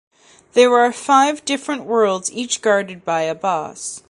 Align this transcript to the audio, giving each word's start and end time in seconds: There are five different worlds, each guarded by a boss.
There 0.53 0.75
are 0.79 0.91
five 0.91 1.45
different 1.45 1.83
worlds, 1.83 2.31
each 2.31 2.63
guarded 2.63 3.05
by 3.05 3.21
a 3.21 3.35
boss. 3.35 3.99